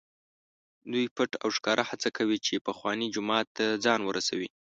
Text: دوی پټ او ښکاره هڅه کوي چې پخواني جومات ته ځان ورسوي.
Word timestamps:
دوی 0.91 1.05
پټ 1.15 1.31
او 1.43 1.49
ښکاره 1.57 1.83
هڅه 1.89 2.09
کوي 2.17 2.37
چې 2.45 2.63
پخواني 2.67 3.07
جومات 3.15 3.47
ته 3.57 3.65
ځان 3.83 4.01
ورسوي. 4.05 4.49